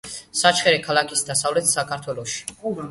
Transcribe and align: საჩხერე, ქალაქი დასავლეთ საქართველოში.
საჩხერე, 0.39 0.79
ქალაქი 0.87 1.21
დასავლეთ 1.29 1.73
საქართველოში. 1.77 2.47